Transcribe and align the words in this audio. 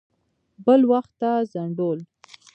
بل 0.65 0.81
وخت 0.91 1.11
ته 1.21 1.31
ځنډول. 1.51 1.99